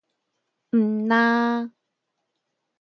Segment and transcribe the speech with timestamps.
[0.71, 1.71] 毋但